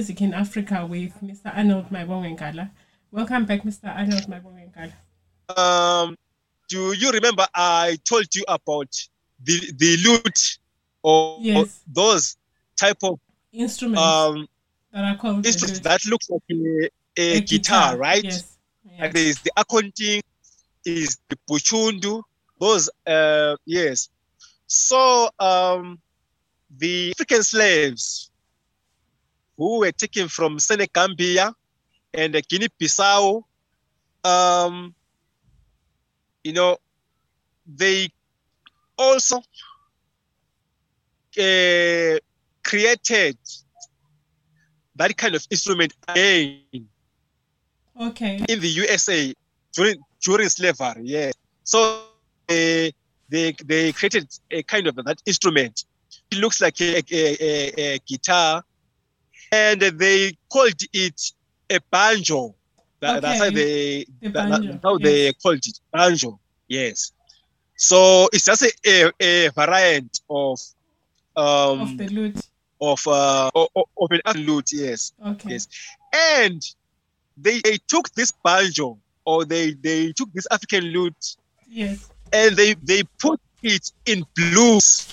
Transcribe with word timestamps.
music 0.00 0.22
in 0.22 0.32
Africa 0.32 0.86
with 0.86 1.12
Mr. 1.22 1.54
Arnold 1.54 1.90
Maibongengala. 1.90 2.70
Welcome 3.12 3.44
back, 3.44 3.64
Mr. 3.64 3.94
Arnold 3.94 4.24
Maibongengala. 4.32 4.94
Um, 5.54 6.16
do 6.70 6.94
you 6.94 7.10
remember 7.10 7.46
I 7.54 7.98
told 8.08 8.34
you 8.34 8.42
about 8.48 8.88
the 9.44 9.60
the 9.76 9.98
lute 9.98 10.58
or, 11.02 11.36
Yes. 11.42 11.56
or 11.58 11.68
those 11.92 12.38
type 12.76 12.96
of 13.02 13.20
Instruments 13.52 14.00
um 14.00 14.48
that 14.90 15.04
are 15.04 15.16
called 15.18 15.44
instruments 15.44 15.80
that 15.80 16.06
looks 16.06 16.30
like 16.30 16.40
a, 16.50 16.88
a, 17.18 17.36
A 17.36 17.40
guitar, 17.42 17.98
right? 17.98 18.24
Yes. 18.24 18.56
Like 18.84 19.00
yes. 19.00 19.12
there 19.12 19.26
is 19.32 19.38
the 19.40 19.50
akonting, 19.58 20.22
is 20.86 21.18
the 21.28 21.36
puchundu, 21.46 22.22
those 22.58 22.88
uh 23.06 23.54
yes. 23.66 24.08
So 24.66 25.28
um 25.38 25.98
the 26.78 27.10
African 27.10 27.42
slaves 27.42 28.29
who 29.60 29.80
were 29.80 29.92
taken 29.92 30.26
from 30.28 30.58
Senegambia 30.58 31.52
and 32.14 32.32
Guinea 32.48 32.68
Bissau, 32.80 33.42
um, 34.24 34.94
you 36.42 36.54
know, 36.54 36.78
they 37.66 38.08
also 38.96 39.36
uh, 41.38 42.18
created 42.64 43.36
that 44.96 45.14
kind 45.16 45.34
of 45.34 45.46
instrument 45.50 45.92
again 46.08 46.88
Okay. 48.00 48.42
in 48.48 48.60
the 48.60 48.68
USA 48.68 49.34
during 49.74 49.98
during 50.24 50.48
slavery. 50.48 51.02
Yeah. 51.04 51.32
So 51.64 52.04
they 52.48 52.92
they 53.28 53.54
they 53.64 53.92
created 53.92 54.26
a 54.50 54.62
kind 54.62 54.86
of 54.86 54.94
that 54.96 55.20
instrument. 55.26 55.84
It 56.30 56.38
looks 56.38 56.62
like 56.62 56.80
a, 56.80 57.02
a, 57.10 57.36
a, 57.50 57.94
a 57.94 57.98
guitar, 58.08 58.62
and 59.52 59.80
they 59.80 60.36
called 60.52 60.80
it 60.92 61.20
a 61.70 61.78
banjo. 61.90 62.54
That, 63.00 63.22
That's 63.22 63.38
how 63.40 63.50
they 63.50 64.04
The 64.20 64.28
that- 64.30 64.48
that's 64.62 64.82
how 64.82 64.98
they 64.98 65.32
called 65.34 65.64
it 65.66 65.80
banjo. 65.92 66.38
Yes. 66.68 67.12
So 67.76 68.28
it's 68.32 68.44
just 68.44 68.62
a, 68.62 68.72
a, 68.86 69.10
a 69.20 69.48
variant 69.50 70.20
of 70.28 70.60
um 71.36 71.80
Of 71.80 71.96
the 71.98 72.08
lute. 72.08 72.40
of 72.80 73.06
uh 73.08 73.50
of, 73.54 73.68
of 73.74 74.10
an 74.10 74.20
African 74.26 74.46
lute. 74.46 74.70
Yes 74.72 75.12
Okay. 75.26 75.50
Yes. 75.52 75.68
and 76.14 76.62
they, 77.36 77.60
they 77.60 77.78
took 77.88 78.10
this 78.12 78.32
banjo 78.44 78.98
or 79.24 79.44
they 79.46 79.72
they 79.72 80.12
took 80.12 80.30
this 80.32 80.46
african 80.50 80.84
lute 80.84 81.36
Yes. 81.68 82.10
and 82.32 82.54
they 82.56 82.74
they 82.82 83.02
put 83.18 83.40
it 83.62 83.90
in 84.04 84.24
blues 84.36 85.06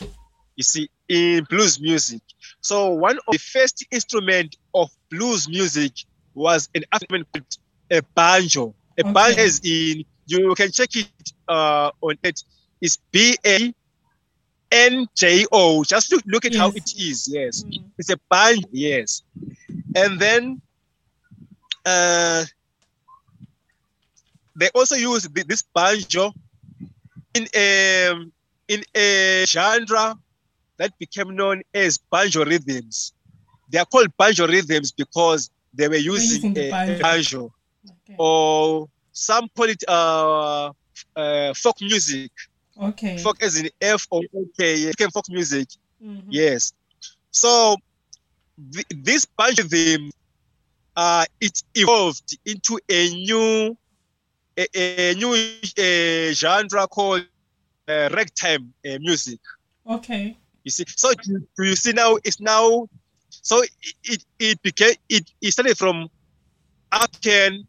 you 0.56 0.64
see 0.64 0.90
in 1.10 1.44
blues 1.50 1.80
music. 1.80 2.22
So 2.62 2.90
one 2.94 3.18
of 3.28 3.32
the 3.32 3.38
first 3.40 3.86
instrument 3.92 4.56
of 4.74 4.90
blues 5.10 5.48
music 5.50 5.94
was 6.34 6.70
an 6.76 6.84
instrument 6.94 7.28
called 7.34 7.58
a 7.92 8.02
banjo. 8.16 8.76
A 9.00 9.04
Okay. 9.04 9.14
banjo 9.14 9.42
is 9.42 9.60
in 9.64 10.06
you 10.28 10.54
can 10.56 10.72
check 10.72 10.96
it 10.96 11.32
uh 11.48 11.92
on 12.02 12.16
it. 12.24 12.42
It's 12.82 12.98
b-a 13.12 13.74
n-j-o 14.72 15.84
just 15.84 16.12
look, 16.12 16.24
look 16.26 16.46
at 16.46 16.56
how 16.56 16.70
it 16.72 16.92
is. 16.98 17.28
Yes. 17.32 17.64
Mm. 17.64 17.92
it's 17.98 18.10
a 18.12 18.18
banjo, 18.30 18.68
yes. 18.72 19.24
And 19.96 20.20
then 20.20 20.62
uh, 21.86 22.44
they 24.56 24.70
also 24.76 24.96
use 24.96 25.28
this 25.48 25.64
banjo 25.74 26.34
in 27.34 27.48
a 27.56 28.14
in 28.68 28.84
a 28.96 29.46
genre 29.46 30.16
that 30.78 30.92
became 31.00 31.36
known 31.36 31.62
as 31.74 31.98
banjo 32.12 32.46
rhythms. 32.46 33.14
They 33.72 33.80
are 33.80 33.86
called 33.86 34.16
banjo 34.18 34.48
rhythms 34.48 34.92
because 34.92 35.50
they 35.74 35.88
were 35.88 35.96
using, 35.96 36.56
using 36.56 36.58
a, 36.58 36.68
a 36.68 36.72
banjo. 36.72 37.04
banjo, 37.04 37.54
Okay. 37.90 38.16
or 38.18 38.88
some 39.12 39.48
call 39.56 39.70
it 39.70 39.84
uh, 39.88 40.72
uh, 41.16 41.54
folk 41.54 41.76
music. 41.82 42.32
Okay. 42.80 43.18
Folk 43.18 43.42
as 43.42 43.58
in 43.58 43.70
F 43.82 44.08
O 44.12 44.22
K, 44.58 44.88
African 44.88 45.12
folk 45.12 45.26
music. 45.30 45.68
Mhm. 46.04 46.26
Yes. 46.30 46.74
So 47.32 47.76
th- 48.74 48.86
this 48.90 49.26
banjo 49.26 49.64
rhythm, 49.64 50.12
uh, 50.96 51.26
it 51.40 51.64
evolved 51.76 52.38
into 52.46 52.80
a 52.90 53.10
new, 53.10 53.78
a, 54.58 54.66
a 54.76 55.14
new 55.16 55.34
uh, 55.34 56.34
genre 56.34 56.88
called 56.88 57.26
uh, 57.88 58.10
ragtime 58.14 58.74
uh, 58.86 58.98
music. 59.00 59.40
Okay. 59.86 60.38
You 60.68 60.72
see, 60.72 60.84
so 60.98 61.14
you 61.60 61.76
see 61.78 61.94
now? 61.94 62.18
It's 62.26 62.42
now, 62.42 62.90
so 63.30 63.62
it 63.62 63.72
it, 64.04 64.26
it 64.38 64.62
became 64.62 64.96
it, 65.08 65.32
it 65.42 65.52
started 65.52 65.78
from 65.78 66.10
African 66.92 67.66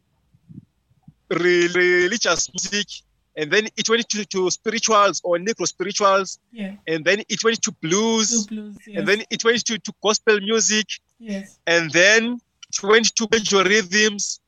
religious 1.30 2.50
music, 2.52 2.88
and 3.36 3.52
then 3.52 3.68
it 3.76 3.88
went 3.88 4.08
to, 4.08 4.24
to 4.24 4.50
spirituals 4.50 5.20
or 5.22 5.38
Negro 5.38 5.64
spirituals, 5.68 6.40
Yeah. 6.50 6.74
and 6.88 7.04
then 7.04 7.22
it 7.28 7.44
went 7.44 7.62
to 7.62 7.70
blues, 7.80 8.48
blues. 8.48 8.76
Yes. 8.84 8.98
and 8.98 9.06
then 9.06 9.22
it 9.30 9.44
went 9.44 9.64
to, 9.66 9.78
to 9.78 9.92
gospel 10.02 10.40
music, 10.40 10.88
yes. 11.20 11.60
and 11.68 11.92
then 11.92 12.40
it 12.68 12.82
went 12.82 13.14
to 13.14 13.28
major 13.30 13.62
rhythms, 13.62 14.40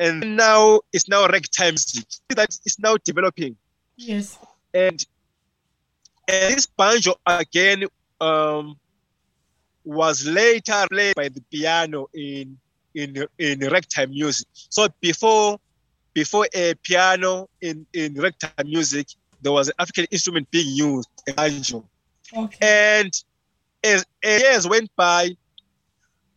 and 0.00 0.36
now 0.36 0.80
it's 0.92 1.06
now 1.08 1.28
ragtime 1.28 1.74
music 1.74 2.04
that 2.30 2.50
is 2.64 2.80
now 2.80 2.96
developing. 3.04 3.54
Yes. 3.96 4.36
And, 4.74 5.06
and 6.28 6.54
this 6.54 6.66
banjo 6.66 7.14
again 7.26 7.84
um, 8.20 8.76
was 9.84 10.26
later 10.26 10.84
played 10.90 11.14
by 11.14 11.28
the 11.28 11.40
piano 11.50 12.08
in 12.14 12.58
in 12.94 13.26
in 13.38 13.60
ragtime 13.60 14.10
music. 14.10 14.48
So 14.52 14.88
before 15.00 15.58
before 16.14 16.48
a 16.54 16.74
piano 16.82 17.48
in 17.60 17.86
in 17.92 18.14
ragtime 18.14 18.66
music, 18.66 19.08
there 19.42 19.52
was 19.52 19.68
an 19.68 19.74
African 19.78 20.06
instrument 20.10 20.50
being 20.50 20.74
used, 20.74 21.08
a 21.28 21.32
banjo. 21.32 21.84
Okay. 22.34 22.58
And 22.60 23.12
as, 23.84 24.04
as 24.22 24.42
years 24.42 24.68
went 24.68 24.90
by, 24.96 25.36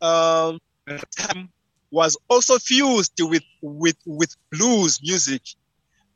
um, 0.01 0.59
was 1.91 2.17
also 2.29 2.59
fused 2.59 3.13
with 3.19 3.43
with 3.61 3.97
with 4.05 4.35
blues 4.51 4.99
music 5.01 5.41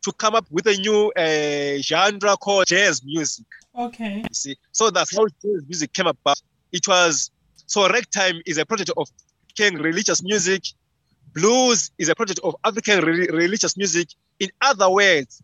to 0.03 0.11
come 0.13 0.35
up 0.35 0.45
with 0.51 0.67
a 0.67 0.75
new 0.75 1.11
uh, 1.11 1.81
genre 1.81 2.37
called 2.37 2.67
jazz 2.67 3.03
music. 3.03 3.45
Okay. 3.77 4.17
You 4.17 4.33
see, 4.33 4.55
so 4.71 4.89
that's 4.89 5.15
how 5.15 5.25
jazz 5.25 5.63
music 5.67 5.93
came 5.93 6.07
about. 6.07 6.41
It 6.71 6.87
was 6.87 7.31
so 7.65 7.87
ragtime 7.89 8.41
is 8.45 8.57
a 8.57 8.65
project 8.65 8.91
of 8.97 9.09
African 9.45 9.81
religious 9.81 10.21
music. 10.23 10.63
Blues 11.33 11.91
is 11.97 12.09
a 12.09 12.15
project 12.15 12.39
of 12.43 12.55
African 12.63 13.03
re- 13.03 13.29
religious 13.31 13.75
music. 13.77 14.09
In 14.39 14.49
other 14.61 14.89
words, 14.89 15.41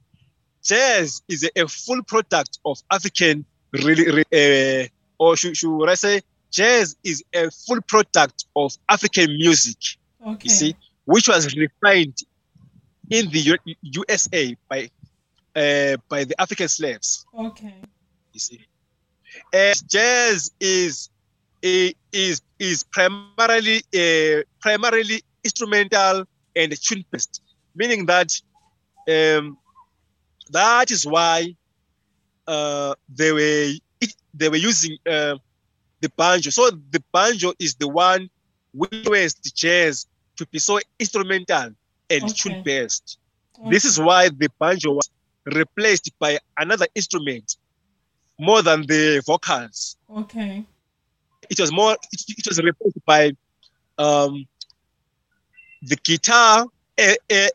jazz 0.63 1.21
is 1.27 1.43
a, 1.43 1.63
a 1.63 1.67
full 1.67 2.03
product 2.03 2.59
of 2.65 2.79
African, 2.91 3.45
really, 3.71 4.23
re- 4.31 4.83
uh, 4.83 4.87
or 5.17 5.35
should, 5.35 5.57
should 5.57 5.87
I 5.87 5.95
say, 5.95 6.21
jazz 6.51 6.95
is 7.03 7.23
a 7.33 7.49
full 7.49 7.81
product 7.81 8.45
of 8.55 8.75
African 8.87 9.37
music. 9.37 9.77
Okay. 10.25 10.39
You 10.43 10.49
see, 10.49 10.75
which 11.05 11.27
was 11.27 11.55
refined 11.55 12.17
in 13.09 13.29
the 13.29 13.39
U- 13.39 13.75
USA 13.81 14.55
by 14.69 14.89
uh, 15.55 15.97
by 16.07 16.23
the 16.23 16.39
African 16.39 16.67
slaves. 16.67 17.25
Okay. 17.37 17.73
You 18.33 18.39
see, 18.39 18.65
and 19.53 19.75
jazz 19.89 20.51
is 20.59 21.09
is 21.61 22.41
is 22.59 22.83
primarily 22.91 23.83
uh, 23.95 24.43
primarily 24.61 25.23
instrumental 25.43 26.25
and 26.55 26.81
tune 26.81 27.03
based, 27.11 27.41
meaning 27.75 28.05
that 28.05 28.31
um, 29.09 29.57
that 30.51 30.91
is 30.91 31.05
why 31.05 31.55
uh, 32.47 32.93
they 33.09 33.31
were 33.31 33.73
it, 34.01 34.13
they 34.33 34.49
were 34.49 34.57
using 34.57 34.97
uh, 35.07 35.35
the 36.01 36.09
banjo. 36.15 36.49
So 36.51 36.69
the 36.69 37.03
banjo 37.11 37.53
is 37.59 37.75
the 37.75 37.87
one 37.87 38.29
which 38.73 39.07
was 39.07 39.33
the 39.35 39.51
jazz 39.53 40.05
to 40.37 40.45
be 40.47 40.59
so 40.59 40.79
instrumental 40.99 41.71
and 42.09 42.23
Okay. 42.23 42.33
tune 42.33 42.63
based. 42.63 43.17
okay. 43.59 43.69
This 43.69 43.85
is 43.85 43.99
why 43.99 44.29
the 44.29 44.49
banjo 44.59 44.93
was 44.93 45.09
replaced 45.45 46.11
by 46.19 46.39
another 46.57 46.87
instrument 46.95 47.55
more 48.39 48.61
than 48.61 48.81
the 48.87 49.21
vocals. 49.25 49.97
Okay. 50.09 50.65
It 51.49 51.59
was 51.59 51.71
more. 51.71 51.93
It, 52.11 52.21
it 52.37 52.47
was 52.47 52.59
replaced 52.61 53.05
by 53.05 53.31
um, 53.97 54.45
the 55.81 55.95
guitar. 56.03 56.65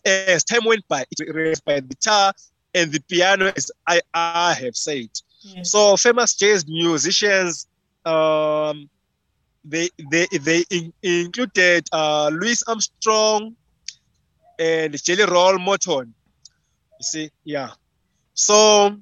As 0.05 0.45
time 0.45 0.65
went 0.65 0.87
by, 0.89 1.03
it 1.03 1.19
was 1.21 1.29
replaced 1.29 1.65
by 1.65 1.75
the 1.81 1.89
guitar 1.89 2.33
and 2.75 2.91
the 2.91 3.01
piano, 3.09 3.53
as 3.55 3.71
I, 3.87 4.01
I 4.15 4.55
have 4.55 4.75
said. 4.77 5.09
Yes. 5.43 5.71
So 5.71 5.97
famous 5.97 6.35
jazz 6.35 6.67
musicians, 6.67 7.67
um, 8.07 8.89
they 9.65 9.91
they 10.11 10.27
they 10.41 10.65
in, 10.71 10.93
included 11.03 11.87
uh, 11.93 12.31
Louis 12.33 12.63
Armstrong 12.67 13.55
and 14.59 15.03
Jelly 15.03 15.25
Roll 15.25 15.59
Morton. 15.59 16.15
You 16.99 17.05
see, 17.05 17.31
yeah. 17.45 17.71
So 18.35 18.97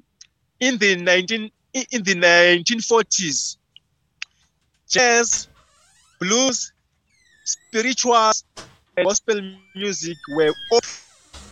in 0.61 0.79
the 0.79 0.97
nineteen 0.97 1.51
in 1.73 1.85
in 1.91 2.03
the 2.03 2.15
nineteen 2.15 2.81
forties, 2.81 3.59
jazz, 4.89 5.49
blues, 6.21 6.73
spiritual 7.45 8.33
and 8.97 9.07
gospel 9.07 9.41
music 9.75 10.17
were 10.37 10.53
all 10.71 10.81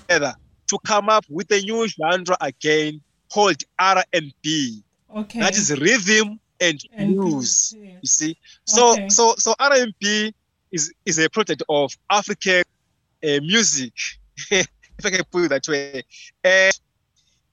together 0.08 0.34
to 0.68 0.78
come 0.84 1.08
up 1.08 1.24
with 1.28 1.50
a 1.52 1.60
new 1.60 1.86
genre 1.88 2.36
again 2.40 3.00
called 3.32 3.62
R&B. 3.78 4.82
Okay. 5.16 5.40
That 5.40 5.56
is 5.56 5.70
rhythm 5.80 6.38
and, 6.60 6.78
And 6.96 7.16
blues. 7.16 7.72
blues, 7.72 7.74
yes. 7.76 7.98
You 8.02 8.08
see, 8.08 8.36
so 8.64 8.92
Okay. 8.92 9.08
so 9.08 9.34
so 9.38 9.54
R&B 9.58 10.34
is 10.72 10.92
is 11.06 11.18
a 11.18 11.28
product 11.30 11.62
of 11.68 11.92
African 12.10 12.62
uh, 13.24 13.40
music, 13.40 13.92
if 14.50 14.66
I 15.04 15.10
can 15.10 15.24
put 15.30 15.44
it 15.44 15.48
that 15.48 15.68
way. 15.68 16.02
And 16.42 16.72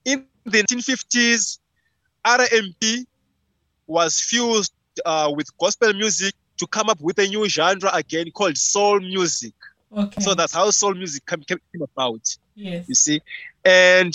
in 0.04 0.26
the 0.44 0.62
1950s, 0.62 1.58
R&B 2.24 3.06
was 3.86 4.20
fused 4.20 4.72
uh, 5.04 5.32
with 5.34 5.56
gospel 5.58 5.92
music 5.94 6.34
to 6.58 6.66
come 6.66 6.88
up 6.90 7.00
with 7.00 7.18
a 7.18 7.26
new 7.26 7.48
genre 7.48 7.90
again 7.94 8.30
called 8.30 8.56
soul 8.56 9.00
music. 9.00 9.54
Okay. 9.96 10.20
So 10.20 10.34
that's 10.34 10.52
how 10.52 10.70
soul 10.70 10.94
music 10.94 11.24
came, 11.24 11.42
came 11.42 11.60
about 11.82 12.36
yes. 12.58 12.88
you 12.88 12.94
see 12.94 13.20
and 13.64 14.12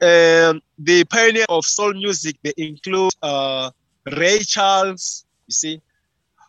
um, 0.00 0.62
the 0.78 1.04
pioneer 1.10 1.44
of 1.48 1.64
soul 1.64 1.92
music 1.92 2.36
they 2.42 2.54
include 2.56 3.12
uh, 3.22 3.70
ray 4.16 4.38
charles 4.38 5.24
you 5.46 5.52
see 5.52 5.82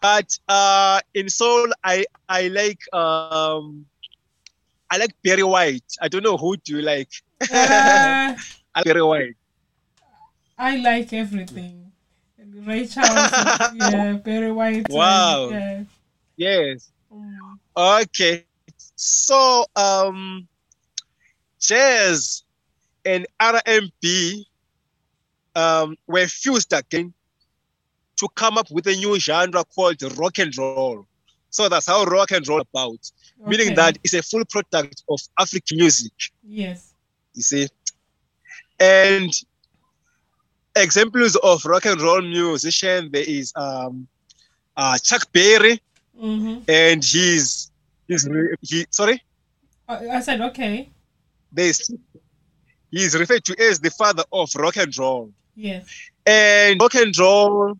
but 0.02 0.38
uh, 0.48 1.00
in 1.14 1.30
soul 1.30 1.68
i 1.84 1.96
i 2.18 2.48
like 2.48 2.80
um, 2.94 3.86
i 4.90 4.98
like 4.98 5.12
barry 5.24 5.44
white 5.44 5.84
i 6.02 6.08
don't 6.08 6.24
know 6.24 6.38
who 6.38 6.56
do 6.58 6.78
you 6.78 6.82
like 6.82 7.10
Uh, 7.52 8.36
I 8.76 8.82
like 8.82 8.86
barry 8.86 9.02
white 9.04 9.36
I 10.58 10.78
like 10.78 11.14
everything. 11.14 11.92
Ray 12.66 12.86
Charles, 12.88 13.32
yeah, 13.70 14.14
Barry 14.14 14.52
White. 14.52 14.90
Wow. 14.90 15.50
yeah. 15.52 15.84
yes 16.38 16.92
Mm, 17.14 17.58
okay 17.76 18.46
so 18.96 19.66
um 19.76 20.48
jazz 21.60 22.44
and 23.06 23.26
r&b 23.40 24.46
um, 25.56 25.96
were 26.08 26.28
fused 26.28 26.74
again 26.74 27.14
to 28.20 28.28
come 28.42 28.58
up 28.58 28.70
with 28.72 28.86
a 28.88 28.96
new 29.04 29.20
genre 29.20 29.64
called 29.76 30.02
rock 30.18 30.38
and 30.40 30.56
roll 30.58 31.06
so 31.50 31.68
that's 31.70 31.88
how 31.88 32.04
rock 32.06 32.32
and 32.32 32.48
roll 32.48 32.62
about 32.62 33.02
meaning 33.52 33.74
that 33.76 33.98
it's 34.04 34.14
a 34.14 34.22
full 34.22 34.46
product 34.54 35.04
of 35.14 35.20
african 35.44 35.78
music 35.78 36.12
Yes. 36.44 36.94
you 37.34 37.42
see 37.52 37.68
and 38.80 39.32
examples 40.76 41.36
of 41.38 41.66
rock 41.66 41.86
and 41.86 42.00
roll 42.02 42.22
musician 42.22 43.10
there 43.12 43.24
is 43.28 43.52
um, 43.56 44.08
uh, 44.78 44.98
chuck 44.98 45.24
berry 45.34 45.80
Mm-hmm. 46.22 46.58
and 46.68 47.02
he's 47.02 47.72
he's 48.10 48.28
he 48.62 48.86
sorry 48.92 49.24
I, 49.88 49.94
I 50.18 50.20
said 50.20 50.42
okay. 50.42 50.90
there's 51.54 51.90
he's 52.92 53.18
referred 53.18 53.46
to 53.46 53.56
as 53.68 53.80
the 53.80 53.90
father 53.90 54.24
of 54.34 54.50
rock 54.56 54.76
and 54.76 54.92
roll 54.98 55.32
Yes. 55.56 55.88
and 56.26 56.82
rock 56.82 56.96
and 56.96 57.18
roll 57.18 57.78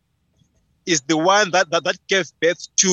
is 0.92 1.00
the 1.12 1.18
one 1.18 1.48
that 1.52 1.66
that, 1.72 1.84
that 1.88 1.98
gave 2.14 2.28
birth 2.42 2.62
to 2.84 2.92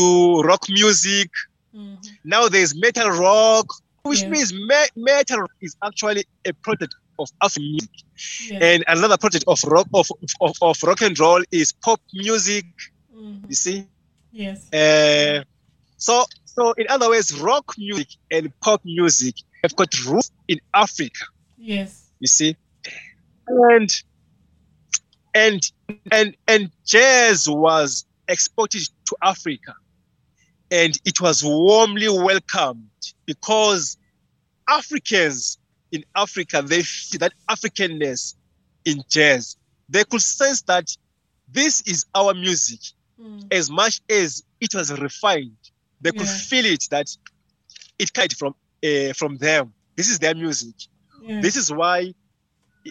rock 0.51 0.63
music 0.81 1.31
hmm 1.75 1.95
now 2.35 2.43
there's 2.55 2.73
metal 2.85 3.11
rock 3.27 3.67
which 4.11 4.23
Yes. 4.23 4.31
means 4.33 4.49
me- 4.71 4.93
metal 5.11 5.43
is 5.67 5.73
actually 5.89 6.25
a 6.51 6.53
product 6.65 6.95
of 7.23 7.29
African 7.47 7.71
music 7.75 7.97
Yes. 8.51 8.61
and 8.69 8.81
another 8.95 9.19
project 9.25 9.45
of 9.53 9.59
rock 9.75 9.89
of, 10.01 10.07
of, 10.47 10.53
of 10.69 10.77
rock 10.89 11.01
and 11.09 11.19
roll 11.25 11.43
is 11.61 11.69
pop 11.85 12.01
music 12.25 12.67
Mhm. 13.15 13.49
you 13.51 13.57
see 13.65 13.79
Yes. 14.43 14.59
uh, 14.81 15.39
so 16.07 16.15
so 16.55 16.63
in 16.81 16.87
other 16.95 17.09
words 17.13 17.29
rock 17.51 17.67
music 17.79 18.09
and 18.35 18.45
pop 18.65 18.81
music 18.85 19.35
have 19.63 19.75
got 19.81 19.91
roots 20.09 20.31
in 20.53 20.59
africa 20.85 21.25
Yes. 21.73 21.91
you 22.23 22.29
see 22.39 22.51
and 23.71 23.91
and 25.37 25.63
and 26.11 26.37
and 26.49 26.71
jazz 26.87 27.49
was 27.49 28.07
exported 28.29 28.83
to 29.07 29.17
africa 29.23 29.75
and 30.71 30.99
it 31.05 31.21
was 31.21 31.45
warmly 31.45 32.09
welcomed 32.09 32.91
because 33.27 33.99
africans 34.69 35.59
in 35.93 36.05
africa 36.17 36.63
they 36.63 36.83
feel 36.83 37.21
that 37.21 37.33
africanness 37.51 38.35
in 38.85 39.03
jazz 39.11 39.57
they 39.89 40.05
could 40.05 40.23
sense 40.23 40.63
that 40.63 40.87
this 41.49 41.83
is 41.87 42.07
our 42.15 42.35
music 42.35 42.81
Mm. 43.19 43.47
as 43.51 43.71
much 43.71 44.03
as 44.11 44.43
it 44.61 44.75
was 44.75 44.93
refined 45.01 45.57
they 46.03 46.13
could 46.13 46.29
Yeah. 46.29 46.37
feel 46.51 46.67
it 46.67 46.85
that 46.91 47.09
it 47.99 48.13
came 48.13 48.29
from 48.29 48.55
uh, 48.85 49.15
from 49.15 49.39
them 49.39 49.75
this 49.97 50.11
is 50.11 50.19
their 50.19 50.35
music 50.35 50.75
Yeah. 51.23 51.41
this 51.41 51.57
is 51.57 51.73
why 51.73 52.13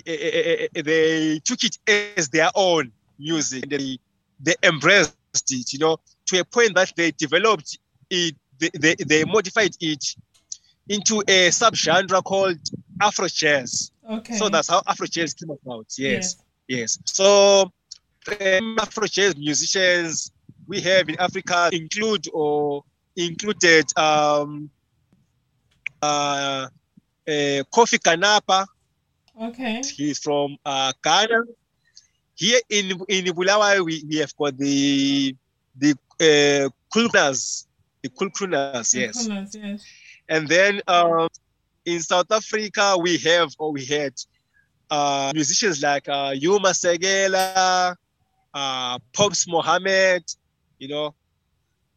they 0.03 1.39
took 1.43 1.63
it 1.63 1.77
as 2.17 2.29
their 2.29 2.49
own 2.55 2.91
music. 3.17 3.69
They, 3.69 3.97
they 4.39 4.55
embraced 4.63 5.15
it, 5.49 5.73
you 5.73 5.79
know, 5.79 5.97
to 6.27 6.39
a 6.39 6.45
point 6.45 6.75
that 6.75 6.93
they 6.95 7.11
developed 7.11 7.77
it, 8.09 8.35
they, 8.59 8.69
they, 8.73 8.95
they 8.95 9.23
modified 9.25 9.75
it 9.79 10.03
into 10.87 11.21
a 11.27 11.49
subgenre 11.49 12.23
called 12.23 12.59
Afro 13.01 13.27
jazz. 13.27 13.91
okay. 14.09 14.35
So 14.35 14.49
that's 14.49 14.69
how 14.69 14.81
Afro 14.87 15.07
jazz 15.07 15.33
came 15.33 15.49
about. 15.49 15.87
Yes, 15.97 16.37
yes. 16.67 16.97
So 17.05 17.71
um, 18.41 18.77
Afro 18.79 19.07
jazz 19.07 19.35
musicians 19.35 20.31
we 20.67 20.81
have 20.81 21.09
in 21.09 21.19
Africa 21.19 21.69
include 21.71 22.27
or 22.33 22.83
included 23.15 23.85
um, 23.97 24.69
uh, 26.01 26.67
uh, 27.27 27.63
Kofi 27.73 27.99
Ghanaba. 27.99 28.65
Okay. 29.41 29.81
He's 29.95 30.19
from 30.19 30.57
uh, 30.65 30.93
Ghana. 31.03 31.43
Here 32.35 32.59
in 32.69 32.99
in 33.07 33.25
Bulawayo, 33.33 33.83
we, 33.85 34.03
we 34.07 34.17
have 34.17 34.35
got 34.35 34.57
the 34.57 35.35
the 35.77 35.91
uh, 36.19 36.69
Cool 36.93 37.09
Crooners, 37.09 37.65
the 38.01 38.09
Cool 38.09 38.29
Crooners, 38.29 38.93
yes. 38.93 39.27
Yes. 39.27 39.83
And 40.27 40.47
then 40.47 40.81
um, 40.87 41.27
in 41.85 42.01
South 42.01 42.31
Africa, 42.31 42.97
we 42.99 43.17
have 43.19 43.53
or 43.59 43.71
we 43.71 43.85
had 43.85 44.13
uh, 44.89 45.31
musicians 45.33 45.81
like 45.81 46.07
uh, 46.07 46.31
Hugh 46.31 46.59
Masekela, 46.59 47.95
uh, 48.53 48.99
Pops 49.13 49.47
Mohamed, 49.47 50.23
you 50.79 50.87
know, 50.87 51.13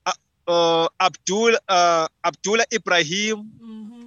uh, 0.06 0.12
uh, 0.46 0.88
Abdul 1.00 1.56
uh, 1.68 2.08
Abdullah 2.24 2.64
Ibrahim, 2.72 3.50
Mm-hmm. 3.62 3.97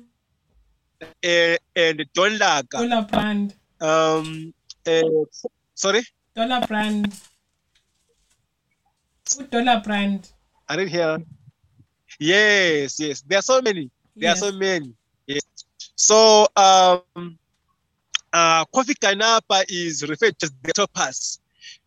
Uh, 1.02 1.56
and 1.76 2.06
Don 2.14 2.32
Laka. 2.38 2.78
Dollar 2.78 3.08
brand. 3.10 3.56
Um, 3.80 4.54
uh, 4.86 5.02
sorry, 5.74 6.04
Dollar 6.36 6.62
brand. 6.68 7.14
Dollar 9.50 9.82
brand. 9.84 10.30
I 10.70 10.76
didn't 10.76 10.92
hear. 10.92 11.18
Yes, 12.20 13.00
yes. 13.00 13.22
There 13.22 13.40
are 13.40 13.42
so 13.42 13.62
many. 13.62 13.90
There 14.16 14.30
Yes. 14.30 14.42
are 14.44 14.52
so 14.52 14.58
many. 14.58 14.94
Yes. 15.26 15.42
So 15.96 16.48
um 16.56 17.38
uh 18.34 18.66
Kofi 18.66 18.94
Ghanaba 19.00 19.64
is 19.70 20.08
referred 20.08 20.38
to 20.40 20.46
as 20.46 20.52
the 20.64 20.74
topaz 20.74 21.40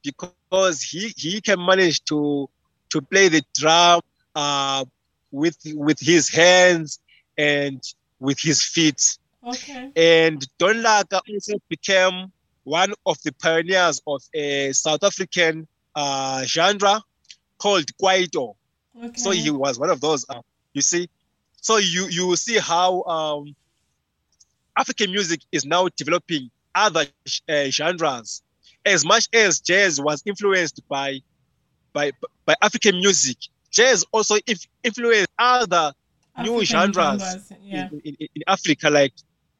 because 0.02 0.82
he 0.82 1.12
he 1.16 1.40
can 1.40 1.64
manage 1.64 2.02
to 2.04 2.48
to 2.90 3.00
play 3.02 3.28
the 3.28 3.42
drum 3.54 4.00
uh 4.34 4.84
with 5.30 5.56
with 5.74 6.00
his 6.00 6.28
hands 6.28 6.98
and 7.38 7.82
with 8.20 8.38
his 8.40 8.62
feet. 8.62 9.18
Okay. 9.46 9.90
And 9.94 10.46
Don 10.58 10.76
Laka 10.76 11.20
also 11.28 11.54
became 11.68 12.32
one 12.64 12.94
of 13.04 13.20
the 13.22 13.32
pioneers 13.32 14.00
of 14.06 14.22
a 14.34 14.72
South 14.72 15.04
African 15.04 15.66
uh, 15.94 16.44
genre 16.44 17.02
called 17.58 17.86
Kwaito. 18.00 18.54
Okay. 18.96 19.12
So 19.16 19.30
he 19.30 19.50
was 19.50 19.78
one 19.78 19.90
of 19.90 20.00
those. 20.00 20.24
Uh, 20.28 20.40
you 20.72 20.82
see, 20.82 21.08
so 21.60 21.76
you 21.76 22.06
you 22.08 22.36
see 22.36 22.58
how 22.58 23.02
um, 23.04 23.54
African 24.76 25.10
music 25.10 25.40
is 25.52 25.64
now 25.64 25.88
developing 25.96 26.50
other 26.74 27.06
uh, 27.48 27.64
genres. 27.66 28.42
As 28.86 29.04
much 29.04 29.28
as 29.32 29.60
jazz 29.60 30.00
was 30.00 30.22
influenced 30.26 30.80
by 30.88 31.20
by 31.92 32.12
by 32.44 32.54
African 32.62 32.96
music, 32.96 33.36
jazz 33.70 34.04
also 34.12 34.36
inf- 34.46 34.66
influenced 34.82 35.30
other 35.38 35.92
new 36.38 36.60
African 36.60 36.92
genres 36.92 37.36
Yeah. 37.60 37.88
in, 37.92 38.00
in, 38.04 38.28
in 38.34 38.42
Africa, 38.46 38.90
like 38.90 39.12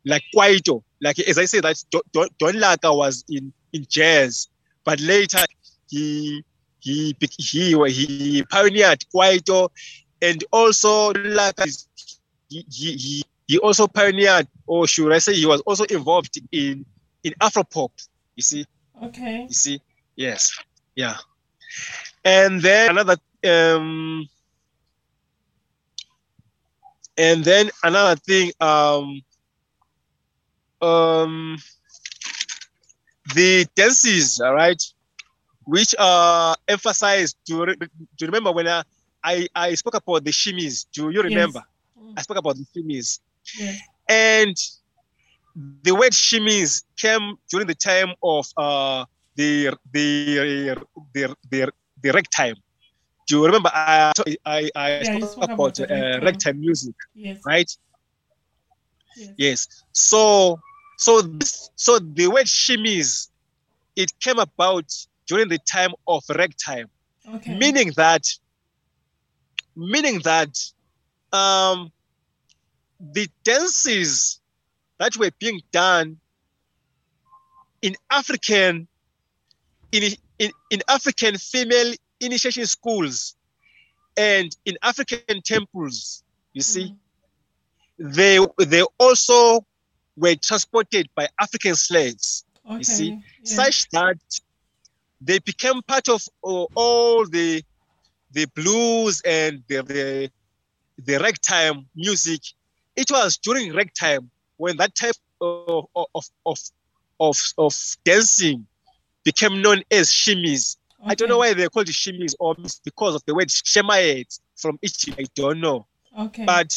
like 0.05 0.23
Kwaito. 0.35 0.83
Like 1.01 1.19
as 1.21 1.39
I 1.39 1.45
said, 1.47 1.65
that 1.65 1.83
Don, 1.91 2.29
Don, 2.39 2.55
Laka 2.55 2.97
was 2.97 3.25
in, 3.29 3.53
in 3.73 3.87
jazz, 3.89 4.49
but 4.85 5.01
later 5.01 5.39
he 5.89 6.43
he 6.81 7.17
he 7.39 7.75
he 7.89 8.43
pioneered 8.51 9.01
Kwaito, 9.15 9.69
and 10.21 10.43
also 10.53 11.13
Laka 11.13 11.67
is, 11.67 11.89
he, 12.49 12.65
he 12.71 12.93
he 12.97 13.25
he 13.47 13.59
also 13.59 13.87
pioneered, 13.87 14.47
or 14.67 14.87
should 14.87 15.13
I 15.13 15.19
say, 15.19 15.35
he 15.35 15.47
was 15.47 15.61
also 15.63 15.85
involved 15.85 16.39
in 16.53 16.85
in 17.23 17.33
Afropop. 17.41 17.91
You 18.37 18.43
see, 18.43 18.67
Okay. 19.03 19.47
you 19.49 19.55
see, 19.55 19.81
yes, 20.17 20.57
yeah, 20.95 21.17
and 22.25 22.61
then 22.61 22.91
another 22.91 23.17
um 23.47 24.29
And 27.17 27.45
then 27.45 27.71
another 27.83 28.17
thing, 28.17 28.53
um, 28.61 29.23
um, 30.81 31.59
the 33.35 33.67
tenses, 33.77 34.41
all 34.41 34.55
right, 34.55 34.83
which 35.65 35.95
are 35.99 36.57
emphasized 36.69 37.37
to, 37.47 37.65
re- 37.65 37.77
to 38.19 38.27
remember 38.27 38.53
when 38.53 38.69
I, 38.69 38.83
I, 39.23 39.49
I 39.55 39.75
spoke 39.75 39.95
about 39.95 40.25
the 40.25 40.33
shimmies. 40.33 40.87
Do 40.93 41.11
you 41.11 41.23
remember? 41.23 41.63
Mm. 41.99 42.15
I 42.17 42.23
spoke 42.23 42.37
about 42.37 42.57
the 42.57 42.67
shimmies. 42.77 43.21
Yes. 43.59 43.81
And 44.09 44.57
the 45.83 45.95
word 45.95 46.13
shimmies 46.13 46.85
came 46.97 47.37
during 47.49 47.67
the 47.67 47.75
time 47.75 48.13
of 48.23 48.47
uh, 48.57 49.05
the, 49.37 49.77
the, 49.93 50.77
the, 51.13 51.37
the, 51.51 51.73
the 52.03 52.11
ragtime. 52.13 52.57
Do 53.27 53.39
you 53.39 53.47
remember? 53.47 53.71
I, 53.73 54.13
I, 54.45 54.71
I 54.75 54.97
Yeah, 54.99 55.15
spoke 55.15 55.35
about, 55.41 55.79
uh, 55.81 55.85
ragtime. 55.91 56.19
ragtime 56.23 56.61
music, 56.61 56.95
Yes. 57.15 57.45
right? 57.45 57.71
Yes. 59.17 59.37
Yes. 59.37 59.67
So 59.93 60.61
so 60.99 61.23
this 61.23 61.71
so 61.77 61.99
the 61.99 62.27
word 62.29 62.47
shimmies, 62.47 63.29
it 63.97 64.13
came 64.21 64.39
about 64.39 64.85
during 65.27 65.49
the 65.49 65.59
time 65.59 65.93
of 66.07 66.23
ragtime, 66.31 66.91
Okay. 67.35 67.61
meaning 67.61 67.93
that 67.97 68.23
meaning 69.77 70.21
that 70.25 70.55
um 71.33 71.93
the 73.01 73.29
dances 73.45 74.41
that 74.99 75.17
were 75.17 75.31
being 75.39 75.61
done 75.73 76.21
in 77.83 77.95
African 78.11 78.89
in, 79.93 80.15
in, 80.39 80.51
in 80.71 80.83
African 80.89 81.37
female 81.39 81.95
initiation 82.21 82.67
schools 82.67 83.37
and 84.17 84.55
in 84.65 84.77
African 84.83 85.27
temples, 85.27 86.23
you 86.39 86.47
see, 86.49 86.79
Mm. 86.81 86.97
they 87.99 88.39
they 88.59 88.83
also 88.99 89.65
were 90.17 90.35
transported 90.37 91.09
by 91.15 91.29
African 91.41 91.75
slaves, 91.75 92.45
Okay. 92.71 92.83
see, 92.85 93.17
yeah. 93.43 93.45
such 93.45 93.89
that 93.91 94.19
they 95.21 95.39
became 95.41 95.83
part 95.83 96.09
of 96.09 96.23
uh, 96.45 96.65
all 96.75 97.27
the 97.27 97.63
the 98.33 98.47
blues 98.55 99.21
and 99.25 99.63
the, 99.69 99.83
the 99.83 100.31
the 100.99 101.19
ragtime 101.19 101.87
music. 101.95 102.41
It 102.97 103.11
was 103.11 103.39
during 103.39 103.75
ragtime 103.75 104.31
when 104.57 104.77
that 104.79 104.95
type 104.95 105.17
of 105.41 105.87
of 105.95 106.07
of 106.47 106.59
of, 107.21 107.39
of 107.59 107.75
dancing 108.05 108.67
became 109.25 109.63
known 109.63 109.83
as 109.91 110.11
shimmies. 110.11 110.77
I 111.07 111.15
don't 111.15 111.29
know 111.29 111.39
why 111.39 111.53
they're 111.55 111.69
called 111.69 111.87
shimmies 111.89 112.35
or 112.39 112.55
because 112.85 113.15
of 113.15 113.23
the 113.27 113.35
word 113.35 113.49
shemaites 113.49 114.41
from 114.57 114.79
Egypt. 114.83 115.19
I 115.21 115.25
don't 115.35 115.61
know 115.61 115.87
Okay. 116.19 116.45
but 116.47 116.73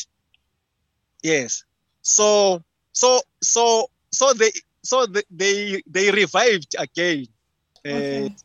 yes 1.24 1.64
so 2.02 2.64
so 2.92 3.22
so 3.42 3.90
so 4.12 4.34
they 4.34 4.52
so 4.84 5.06
they 5.06 5.24
they, 5.30 5.82
they 5.88 6.12
revived 6.12 6.76
again 6.78 7.26
uh, 7.86 7.90
okay. 7.90 8.36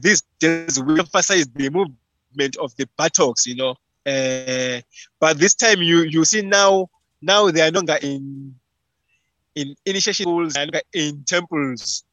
these 0.00 0.22
days 0.40 0.80
we 0.82 0.98
emphasize 0.98 1.46
the 1.54 1.68
movement 1.70 2.56
of 2.60 2.74
the 2.76 2.88
buttocks 2.96 3.46
you 3.46 3.54
know 3.56 3.70
uh, 4.06 4.80
but 5.20 5.38
this 5.38 5.54
time 5.54 5.82
you 5.82 6.02
you 6.02 6.24
see 6.24 6.42
now 6.42 6.88
now 7.20 7.50
they 7.50 7.60
are 7.60 7.70
no 7.70 7.78
longer 7.80 7.98
in 8.02 8.54
in 9.54 9.74
initiation 9.84 10.24
schools 10.24 10.54
they 10.54 10.60
are 10.62 10.66
no 10.66 10.72
longer 10.72 10.82
in 10.94 11.24
temples 11.24 12.04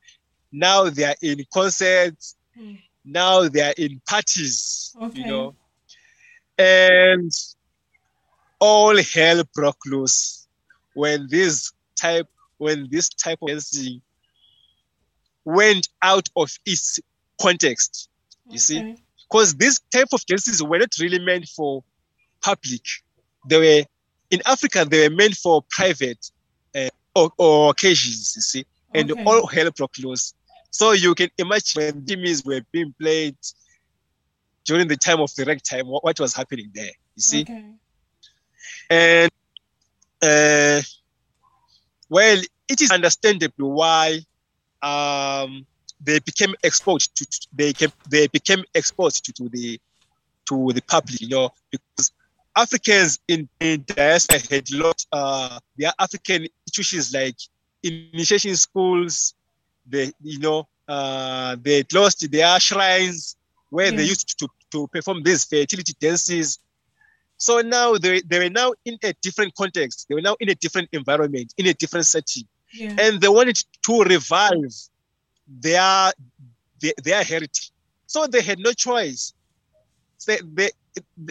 now 0.51 0.89
they 0.89 1.03
are 1.05 1.15
in 1.21 1.43
concerts 1.53 2.35
Hmm. 2.55 2.73
Now 3.05 3.47
they 3.47 3.61
are 3.61 3.73
in 3.77 4.01
parties 4.07 4.95
Okay. 5.01 5.21
you 5.21 5.27
know. 5.27 5.55
And 6.57 7.31
all 8.59 8.95
hell 9.13 9.43
broke 9.55 9.77
loose 9.85 10.47
when 10.93 11.27
this 11.29 11.71
type 11.99 12.27
when 12.57 12.87
this 12.91 13.09
type 13.09 13.39
of 13.41 13.47
dancing 13.47 14.01
went 15.45 15.87
out 16.01 16.27
of 16.35 16.51
its 16.65 16.99
context 17.41 18.09
you 18.49 18.59
see? 18.59 18.83
Because 19.29 19.55
this 19.55 19.79
type 19.93 20.07
of 20.11 20.25
dances 20.25 20.61
were 20.61 20.79
not 20.79 20.89
really 20.99 21.19
meant 21.19 21.47
for 21.47 21.83
public. 22.41 22.81
They 23.47 23.57
were 23.57 23.85
in 24.31 24.41
africa 24.45 24.85
they 24.85 25.07
were 25.07 25.15
meant 25.15 25.35
for 25.35 25.63
private 25.69 26.23
uh, 26.75 26.89
or, 27.15 27.31
or 27.37 27.69
occasions 27.71 28.33
you 28.35 28.41
see? 28.41 28.65
And 28.93 29.11
Okay. 29.11 29.23
all 29.25 29.47
hell 29.47 29.71
broke 29.71 29.97
loose 29.99 30.33
so 30.71 30.91
you 30.91 31.13
can 31.15 31.29
imagine 31.37 31.81
when 31.81 32.01
dimmies 32.03 32.45
were 32.45 32.61
being 32.71 32.93
played 32.99 33.35
during 34.65 34.87
the 34.87 34.97
time 34.97 35.19
of 35.19 35.33
the 35.35 35.45
ragtime 35.45 35.87
what, 35.87 36.03
what 36.03 36.19
was 36.19 36.33
happening 36.35 36.69
there 36.73 36.91
you 37.15 37.21
see 37.21 37.41
Okay. 37.41 37.73
and 38.89 39.31
uh, 40.21 40.81
well, 42.09 42.41
it 42.67 42.81
is 42.81 42.91
understandable 42.91 43.71
why 43.71 44.19
um, 44.81 45.65
they 46.01 46.19
became 46.19 46.53
exposed 46.63 47.15
to, 47.17 47.25
to- 47.25 47.47
they 47.53 47.73
came, 47.73 47.91
they 48.09 48.27
became 48.27 48.63
exposed 48.73 49.25
to, 49.25 49.33
to 49.33 49.49
the 49.49 49.79
to 50.47 50.71
the 50.73 50.81
public, 50.81 51.21
you 51.21 51.29
know, 51.29 51.51
because 51.71 52.11
Africans 52.55 53.19
in, 53.27 53.47
in 53.59 53.83
diaspora 53.85 54.39
had 54.49 54.71
lost 54.71 55.07
uh, 55.11 55.59
their 55.77 55.93
African 55.99 56.47
institutions 56.65 57.13
like 57.13 57.35
initiation 57.83 58.55
schools, 58.55 59.35
they 59.89 60.11
you 60.21 60.39
know 60.39 60.67
uh, 60.87 61.55
they 61.61 61.83
lost 61.93 62.29
their 62.31 62.59
shrines 62.59 63.35
where 63.69 63.91
they 63.91 64.03
used 64.03 64.37
to, 64.39 64.47
to 64.71 64.87
perform 64.87 65.21
these 65.23 65.45
fertility 65.45 65.93
dances. 65.99 66.57
So 67.37 67.61
now 67.61 67.95
they, 67.97 68.21
they 68.21 68.39
were 68.39 68.49
now 68.49 68.73
in 68.83 68.97
a 69.03 69.13
different 69.21 69.53
context. 69.55 70.07
They 70.09 70.15
were 70.15 70.21
now 70.21 70.35
in 70.39 70.49
a 70.49 70.55
different 70.55 70.89
environment, 70.91 71.53
in 71.57 71.67
a 71.67 71.73
different 71.73 72.07
setting, 72.07 72.43
Yeah. 72.73 72.95
and 72.99 73.21
they 73.21 73.29
wanted 73.29 73.57
to 73.85 74.01
revive 74.03 74.73
their 75.47 76.11
their, 76.81 76.93
their 77.03 77.23
heritage. 77.23 77.71
So 78.07 78.25
they 78.27 78.41
had 78.41 78.59
no 78.59 78.73
choice. 78.73 79.33
They 80.25 80.39
they, 80.53 80.69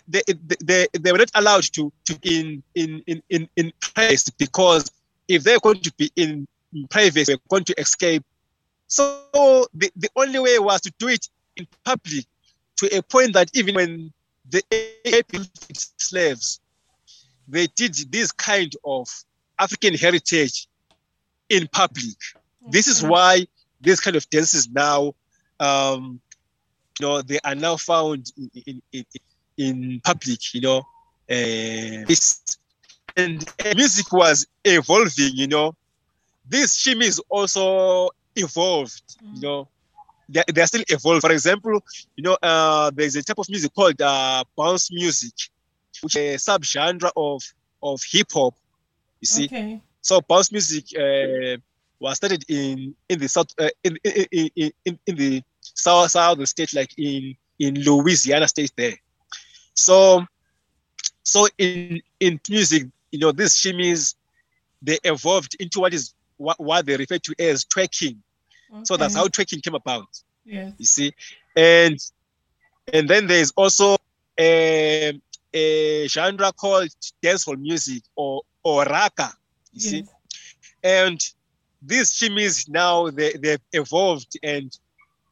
they, 0.07 0.23
they, 0.29 0.57
they, 0.65 0.87
they 0.99 1.13
were 1.13 1.19
not 1.19 1.31
allowed 1.35 1.65
to, 1.75 1.93
to 2.07 2.19
in 2.23 2.63
in 2.75 3.03
in 3.07 3.23
in 3.29 3.49
in 3.57 3.73
place 3.81 4.31
because 4.31 4.91
if 5.27 5.43
they're 5.45 5.59
going 5.59 5.81
to 5.81 5.93
be 5.99 6.11
in, 6.17 6.47
in 6.73 6.87
private, 6.89 7.27
they're 7.27 7.37
going 7.49 7.65
to 7.65 7.75
escape. 7.81 8.23
So 8.89 9.69
the, 9.75 9.91
the 9.97 10.09
only 10.17 10.39
way 10.39 10.59
was 10.59 10.81
to 10.83 10.93
do 10.99 11.09
it 11.09 11.29
in 11.57 11.67
public 11.85 12.25
to 12.77 12.97
a 12.97 13.03
point 13.03 13.35
that 13.35 13.51
even 13.55 13.75
when 13.75 14.13
the 14.51 14.63
slaves, 15.73 16.61
they 17.47 17.67
did 17.77 17.95
this 18.11 18.33
kind 18.33 18.73
of 18.85 19.09
African 19.59 19.95
heritage 19.95 20.69
in 21.49 21.69
public. 21.69 22.17
This 22.71 22.87
is 22.87 23.03
why 23.03 23.47
these 23.81 24.01
kind 24.01 24.17
of 24.17 24.29
dances 24.31 24.69
now, 24.71 25.15
um, 25.61 26.21
you 26.99 27.07
know, 27.07 27.23
they 27.23 27.39
are 27.45 27.55
now 27.55 27.77
found 27.77 28.33
in 28.67 28.83
in, 28.93 29.05
in, 29.57 30.01
public. 30.05 30.55
You 30.55 30.61
know, 30.61 30.79
uh, 31.31 32.05
and 33.17 33.53
music 33.75 34.13
was 34.13 34.47
evolving. 34.65 35.31
You 35.35 35.47
know, 35.47 35.75
this 36.49 36.77
shimmies 36.77 37.21
also 37.29 38.11
evolved. 38.39 39.03
You 39.33 39.41
Mm. 39.41 39.43
know, 39.43 39.69
they, 40.29 40.43
they 40.53 40.63
are 40.63 40.67
still 40.67 40.85
evolved. 40.89 41.23
For 41.23 41.33
example, 41.33 41.81
you 42.17 42.25
know, 42.25 42.37
uh, 42.43 42.91
there's 42.95 43.17
a 43.17 43.23
type 43.23 43.39
of 43.39 43.49
music 43.51 43.73
called 43.75 44.01
uh, 44.01 44.45
bounce 44.57 44.93
music, 44.93 45.35
which 46.03 46.17
is 46.17 46.49
a 46.49 46.51
subgenre 46.53 47.11
of 47.17 47.43
of 47.83 48.01
hip 48.13 48.29
hop. 48.33 48.55
You 49.21 49.27
see, 49.27 49.51
Okay. 49.51 49.83
so 50.01 50.21
bounce 50.29 50.53
music 50.53 50.85
uh, 50.99 51.59
was 52.01 52.17
started 52.17 52.45
in 52.49 52.95
in 53.09 53.19
the 53.19 53.29
south 53.29 53.49
uh, 53.59 53.69
in, 53.85 53.97
in, 54.05 54.49
in, 54.57 54.71
in, 54.85 54.99
in 55.07 55.17
the 55.17 55.43
south 55.63 56.11
south 56.11 56.47
state, 56.49 56.75
like 56.75 56.91
in 56.99 57.35
in 57.59 57.75
Louisiana 57.83 58.49
state 58.49 58.73
there. 58.77 58.95
So 59.75 60.25
so 61.23 61.47
in 61.59 62.01
in 62.21 62.41
music, 62.49 62.73
you 63.11 63.19
know, 63.19 63.33
these 63.33 63.41
shimmies 63.57 64.15
they 64.83 64.99
evolved 65.05 65.57
into 65.59 65.81
what 65.81 65.93
is 65.95 66.15
what, 66.37 66.59
what 66.61 66.87
they 66.87 66.97
refer 66.97 67.19
to 67.19 67.35
as 67.39 67.65
twerking. 67.65 68.19
So 68.83 68.97
that's 68.97 69.15
how 69.15 69.27
twerking 69.29 69.63
came 69.63 69.75
about 69.75 70.09
Yes. 70.45 70.73
you 70.79 70.87
see 70.87 71.13
and 71.57 71.99
and 72.93 73.09
then 73.09 73.27
there's 73.27 73.53
also 73.57 73.97
a, 74.41 75.21
a 75.53 76.09
genre 76.09 76.53
called 76.53 76.89
dancehall 77.23 77.59
music 77.59 78.03
or 78.17 78.43
or 78.65 78.85
ragga 78.85 79.31
you 79.73 79.81
see 79.81 80.05
and 80.83 81.21
these 81.83 82.11
shimmies 82.13 82.69
now 82.69 83.11
they, 83.11 83.33
they've 83.33 83.61
evolved 83.73 84.39
and 84.43 84.77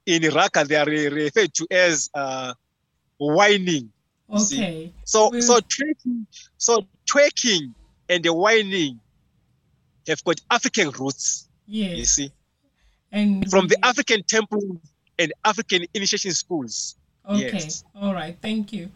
in 0.07 0.23
ragga 0.23 0.67
they 0.67 0.77
are 0.77 0.85
referred 0.87 1.53
to 1.55 1.67
as 1.71 2.11
uh 2.15 2.53
wining 3.19 3.91
you 4.31 4.39
see. 4.39 4.59
Okay. 4.59 4.93
so 5.05 5.31
Well- 5.31 5.41
so 5.41 5.61
twerking 5.61 6.27
so 6.59 6.87
twerking 7.11 7.75
and 8.09 8.23
the 8.25 8.33
wining 8.33 9.01
have 10.07 10.23
got 10.25 10.41
african 10.51 10.91
roots 10.91 11.49
Yes. 11.67 11.97
you 11.99 12.05
see 12.05 12.33
And 13.13 13.49
from 13.51 13.69
the 13.69 13.79
african 13.85 14.23
temple 14.25 14.81
and 15.19 15.33
african 15.45 15.87
initiation 15.95 16.33
schools 16.33 16.97
Okay. 17.29 17.51
Yes. 17.53 17.85
All 18.01 18.15
right. 18.15 18.37
Thank 18.41 18.73
you. 18.73 18.91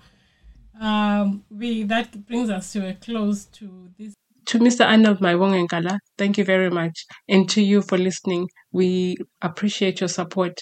um, 0.80 1.44
we 1.50 1.82
that 1.84 2.26
brings 2.26 2.48
us 2.48 2.72
to 2.72 2.88
a 2.88 2.94
close 2.94 3.44
to 3.46 3.90
this. 3.98 4.14
To 4.46 4.58
Mr. 4.58 4.86
Arnold 4.86 5.18
Maibongenkala, 5.20 5.98
thank 6.16 6.38
you 6.38 6.44
very 6.44 6.70
much. 6.70 7.04
And 7.28 7.48
to 7.50 7.62
you 7.62 7.82
for 7.82 7.98
listening, 7.98 8.48
we 8.72 9.16
appreciate 9.42 10.00
your 10.00 10.08
support. 10.08 10.60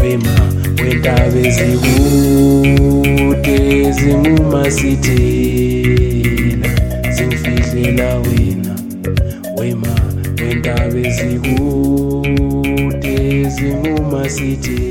wema 0.01 0.35
wentawo 0.83 1.37
ezikude 1.47 3.57
zingumasithela 3.91 6.69
zimfihlela 7.15 8.09
wena? 8.17 8.73
Wema 9.57 9.95
wentaba 10.41 10.97
ezikude 11.07 13.15
zingumasithela 13.49 14.90